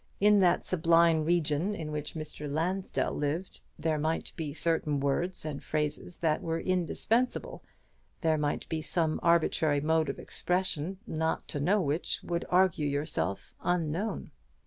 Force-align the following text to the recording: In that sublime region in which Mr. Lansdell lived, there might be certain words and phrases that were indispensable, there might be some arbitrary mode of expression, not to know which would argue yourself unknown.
In 0.19 0.39
that 0.39 0.65
sublime 0.65 1.25
region 1.25 1.75
in 1.75 1.91
which 1.91 2.15
Mr. 2.15 2.51
Lansdell 2.51 3.13
lived, 3.13 3.61
there 3.77 3.99
might 3.99 4.33
be 4.35 4.51
certain 4.51 4.99
words 4.99 5.45
and 5.45 5.63
phrases 5.63 6.17
that 6.21 6.41
were 6.41 6.59
indispensable, 6.59 7.63
there 8.21 8.39
might 8.39 8.67
be 8.67 8.81
some 8.81 9.19
arbitrary 9.21 9.79
mode 9.79 10.09
of 10.09 10.17
expression, 10.17 10.97
not 11.05 11.47
to 11.49 11.59
know 11.59 11.81
which 11.81 12.19
would 12.23 12.45
argue 12.49 12.87
yourself 12.87 13.53
unknown. 13.61 14.31